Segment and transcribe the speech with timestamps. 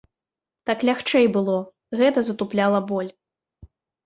[0.69, 1.57] Так лягчэй было,
[2.01, 3.11] гэта затупляла боль.